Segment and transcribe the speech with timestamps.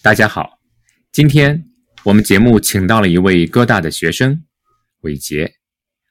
[0.00, 0.60] 大家好，
[1.10, 1.64] 今天
[2.04, 4.44] 我们节目请到了一位哥大的学生
[5.00, 5.56] 伟杰，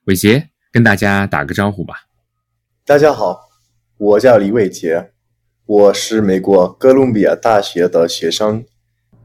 [0.07, 2.01] 伟杰跟大家打个招呼吧。
[2.85, 3.47] 大家好，
[3.97, 5.13] 我叫李伟杰，
[5.65, 8.65] 我是美国哥伦比亚大学的学生，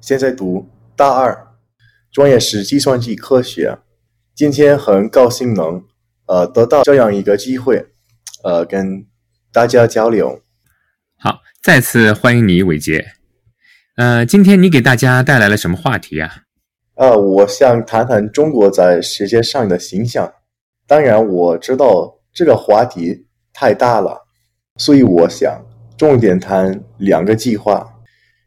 [0.01, 1.49] 现在读大二，
[2.13, 3.81] 专业是计算机科学。
[4.33, 5.85] 今天很高兴能
[6.27, 7.89] 呃得到这样一个机会，
[8.45, 9.05] 呃跟
[9.53, 10.41] 大家交流。
[11.19, 13.22] 好，再次欢迎你，伟杰。
[13.97, 16.45] 呃，今天你给大家带来了什么话题呀？
[16.95, 20.33] 呃，我想谈谈中国在世界上的形象。
[20.87, 24.27] 当然，我知道这个话题太大了，
[24.79, 25.63] 所以我想
[25.99, 27.87] 重点谈两个计划。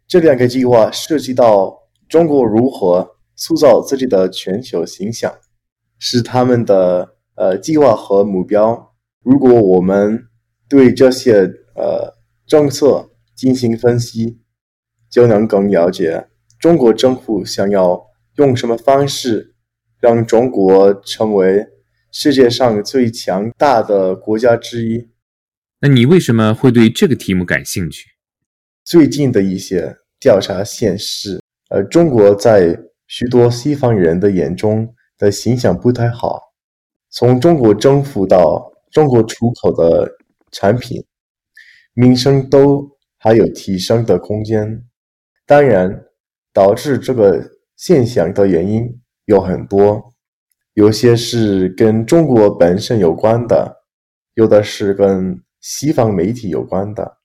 [0.07, 1.77] 这两个计划涉及到
[2.09, 5.31] 中国如何塑造自己的全球形象，
[5.99, 8.95] 是他们的呃计划和目标。
[9.21, 10.25] 如果我们
[10.67, 11.41] 对这些
[11.75, 12.15] 呃
[12.47, 14.39] 政策进行分析。
[15.15, 16.27] 就能更了解
[16.59, 19.55] 中国政府想要用什么方式
[20.01, 21.65] 让中国成为
[22.11, 25.07] 世界上最强大的国家之一。
[25.79, 28.09] 那你为什么会对这个题目感兴趣？
[28.83, 36.41] 最近的一些调查显示，呃，中国在许多西方人的眼中的形象不太好。
[37.09, 40.11] 从中国政府到中国出口的
[40.51, 41.01] 产品，
[41.93, 44.83] 名声都还有提升的空间。
[45.47, 46.05] 当然，
[46.51, 47.39] 导致这个
[47.77, 48.89] 现象的原因
[49.25, 50.03] 有很多，
[50.73, 53.83] 有些是跟中国本身有关的，
[54.33, 57.17] 有的是跟西方媒体有关的。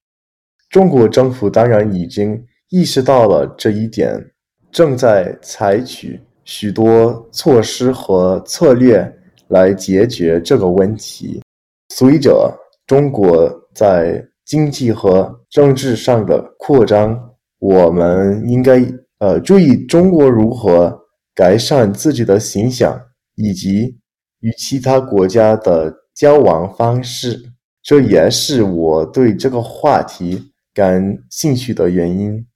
[0.69, 4.23] 中国政府当然已经意识到了这一点，
[4.71, 9.11] 正在采取许多措施和策略
[9.49, 11.43] 来解决这个问题。
[11.89, 12.55] 随着
[12.87, 17.30] 中国在经济和政治上的扩张。
[17.61, 18.83] 我们应该
[19.19, 20.99] 呃注意中国如何
[21.35, 23.01] 改善自己的形象，
[23.37, 23.99] 以及
[24.41, 27.53] 与其他国家的交往方式。
[27.83, 32.47] 这也是我对这个话题感兴趣的原因。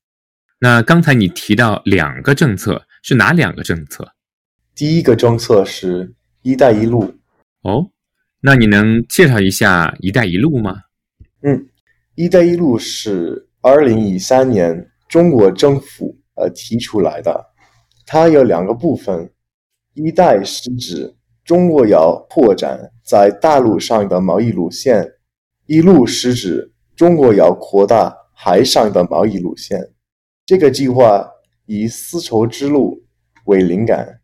[0.60, 4.12] 那刚才你提到两个政策，是哪两个政策？
[4.74, 7.14] 第一个政策是“一带一路”。
[7.60, 7.90] 哦，
[8.40, 10.76] 那你能介绍一下“一带一路”吗？
[11.42, 11.68] 嗯
[12.16, 14.90] ，“一带一路”是二零一三年。
[15.14, 17.46] 中国政府呃提出来的，
[18.04, 19.30] 它有两个部分，
[19.92, 21.14] 一带是指
[21.44, 25.08] 中国要扩展在大陆上的贸易路线，
[25.66, 29.88] 一路是指中国要扩大海上的贸易路线。
[30.44, 31.24] 这个计划
[31.66, 33.00] 以丝绸之路
[33.44, 34.18] 为灵感，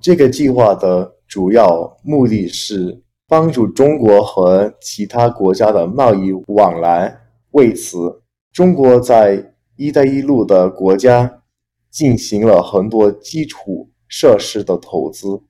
[0.00, 7.20] 这个计划的主要目的是帮助中国和其他国家的贸易往来。
[7.50, 9.36] 为此，中国在
[9.82, 11.42] “一带一路”的国家
[11.90, 15.42] 进行了很多基础设施的投资。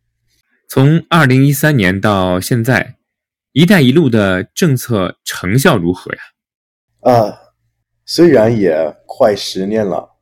[0.67, 2.97] 从二零一三年到现在
[3.53, 6.21] ，“一带一路”的政策成效如何呀？
[7.01, 7.39] 啊，
[8.07, 10.17] 虽然也快十年了，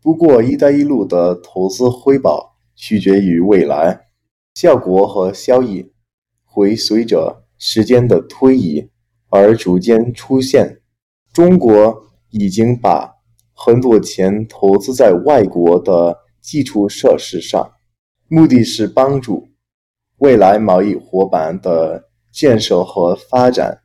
[0.00, 4.06] 不过“一带一路”的投资回报取决于未来，
[4.54, 5.92] 效果和效益
[6.44, 8.88] 会随着时间的推移
[9.28, 10.82] 而逐渐出现。
[11.32, 13.15] 中国已经把
[13.58, 17.72] 很多钱投资在外国的基础设施上，
[18.28, 19.48] 目的是帮助
[20.18, 23.82] 未来贸易伙伴的建设和发展。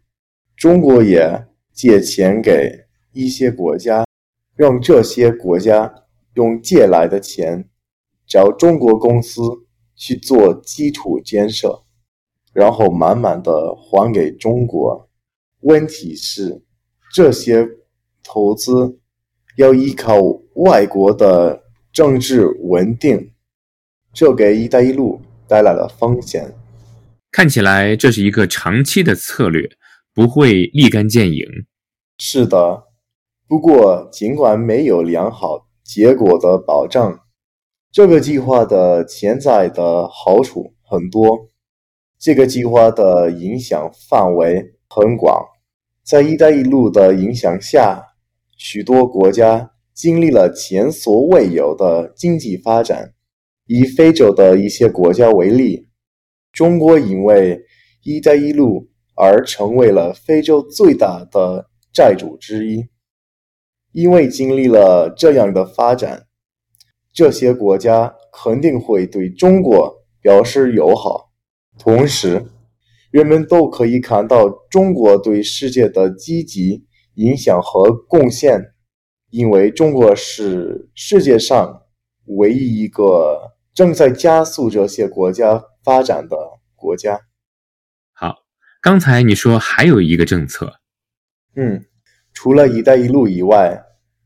[0.57, 4.05] 中国也借钱给一些国家，
[4.55, 5.91] 让这些国家
[6.33, 7.69] 用借来的钱
[8.27, 9.41] 找中国公司
[9.95, 11.83] 去做基础建设，
[12.51, 15.09] 然后慢慢的还给中国。
[15.61, 16.61] 问题是
[17.13, 17.65] 这些
[18.21, 19.00] 投资。
[19.57, 20.17] 要依靠
[20.55, 23.31] 外国的政治稳定，
[24.13, 26.53] 这给“一带一路”带来了风险。
[27.31, 29.69] 看起来这是一个长期的策略，
[30.13, 31.45] 不会立竿见影。
[32.17, 32.83] 是的，
[33.47, 37.19] 不过尽管没有良好结果的保障，
[37.91, 41.47] 这个计划的潜在的好处很多。
[42.19, 45.43] 这个计划的影响范围很广，
[46.03, 48.10] 在“一带一路”的影响下。
[48.63, 53.15] 许多国家经历了前所未有的经济发展。
[53.65, 55.87] 以非洲的一些国家为例，
[56.51, 57.59] 中国因为
[58.05, 62.85] “一带一路”而成为了非洲最大的债主之一。
[63.93, 66.27] 因为经历了这样的发展，
[67.11, 71.31] 这些国家肯定会对中国表示友好。
[71.79, 72.45] 同时，
[73.09, 76.85] 人们都可以看到中国对世界的积极。
[77.15, 78.73] 影响和贡献，
[79.29, 81.83] 因为中国是世界上
[82.25, 86.37] 唯一一个正在加速这些国家发展的
[86.75, 87.19] 国家。
[88.13, 88.35] 好，
[88.81, 90.73] 刚才你说还有一个政策，
[91.55, 91.85] 嗯，
[92.33, 93.83] 除了“一带一路”以外，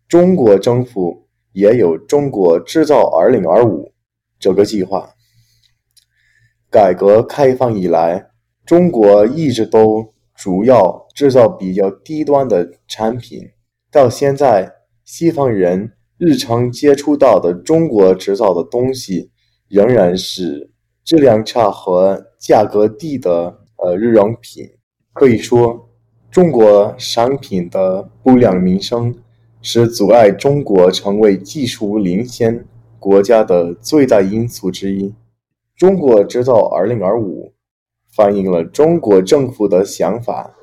[0.07, 3.91] 中国政府也有“中国制造 2025”
[4.39, 5.11] 这个计划。
[6.69, 8.31] 改革开放以来，
[8.65, 13.41] 中国一直都主要制造比较低端的产品，
[13.91, 14.73] 到现在。
[15.07, 19.29] 西方人日常接触到的中国制造的东西，
[19.67, 20.71] 仍然是
[21.03, 24.67] 质量差和价格低的呃日用品。
[25.13, 25.87] 可以说，
[26.31, 29.15] 中国商品的不良名声
[29.61, 32.65] 是阻碍中国成为技术领先
[32.97, 35.13] 国家的最大因素之一。
[35.77, 37.53] 中国制造二零二五
[38.15, 40.55] 反映了中国政府的想法，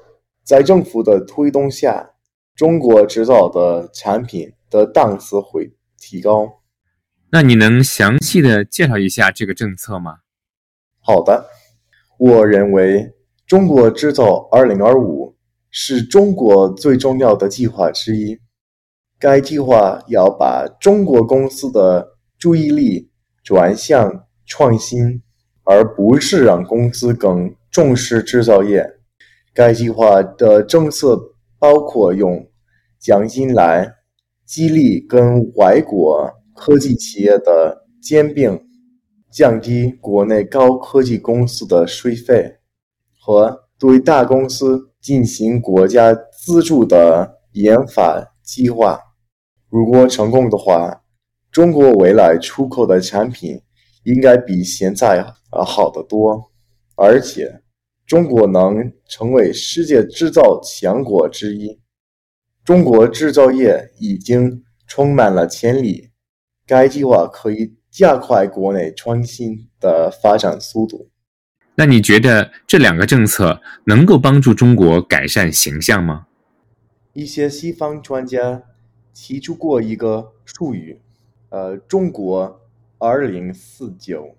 [0.42, 2.08] 在政府的推动下。
[2.54, 6.60] 中国制造的产品的档次会提高。
[7.30, 10.18] 那你能详细的介绍一下这个政策吗？
[11.00, 11.46] 好的，
[12.18, 13.14] 我认为
[13.46, 15.34] 中国制造 2025”
[15.70, 18.38] 是中国最重要的计划之一。
[19.18, 23.10] 该计划要把中国公司的注意力
[23.42, 25.22] 转向创新，
[25.64, 28.84] 而不是让公司更重视制造业。
[29.52, 31.28] 该计划的政策。
[31.62, 32.44] 包括用
[32.98, 33.94] 奖金来
[34.44, 38.60] 激励跟外国科技企业的兼并，
[39.30, 42.56] 降低国内高科技公司的税费，
[43.16, 48.98] 和对大公司进行国家资助的研发计划。
[49.70, 51.02] 如果成功的话，
[51.52, 53.62] 中国未来出口的产品
[54.04, 56.50] 应该比现在呃好得多，
[56.96, 57.60] 而且。
[58.04, 61.80] 中国能成为世界制造强国之一。
[62.62, 66.10] 中国制造业已经充满了潜力，
[66.66, 71.08] 该计划可以加快国内创新的发展速度。
[71.76, 76.26] 那你觉得这两个政策能够帮助中国改善形象吗？
[77.14, 78.64] 一些西方专家
[79.14, 81.00] 提出过一个术语，
[81.48, 82.60] 呃，中国
[83.04, 84.36] 二零四九，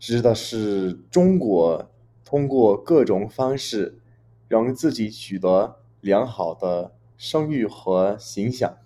[0.00, 1.88] 指的是中国。
[2.24, 4.00] 通过各种方式，
[4.48, 8.78] 让自己取得良好的声誉和形象。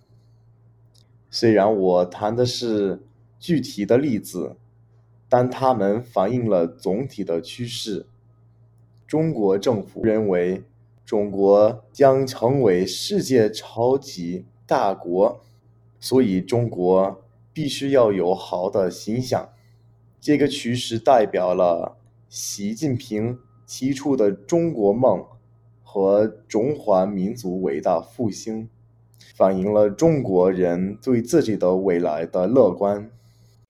[1.31, 3.03] 虽然我谈的是
[3.39, 4.57] 具体的例子，
[5.27, 8.05] 但它们反映了总体的趋势。
[9.07, 10.65] 中国政府认为，
[11.07, 15.41] 中国将成为世界超级大国，
[15.99, 17.23] 所以中国
[17.59, 19.49] 必须要有好的形象。
[20.21, 21.99] 这个趋势代表了。
[22.29, 25.25] 习近平提出的中国梦
[25.83, 28.69] 和中华民族伟大复兴，
[29.35, 33.11] 反映了中国人对自己的未来的乐观。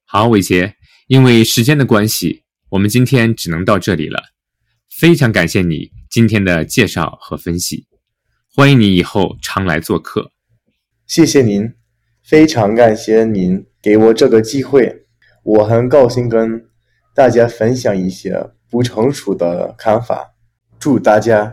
[0.05, 0.75] 好，伟杰，
[1.07, 2.43] 因为时间的关系，
[2.73, 4.21] 我们今天只能到这里了。
[4.91, 7.87] 非常感谢你今天的介绍和分析，
[8.55, 10.33] 欢迎你以后常来做客。
[11.07, 11.73] 谢谢您，
[12.23, 15.07] 非常感谢您给我这个机会，
[15.43, 16.65] 我很高兴跟。
[17.15, 20.35] 大家分享一些不成熟的看法，
[20.79, 21.53] 祝大家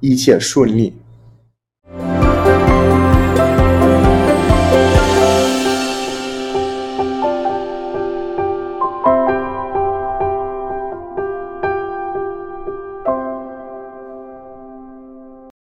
[0.00, 0.96] 一切顺利。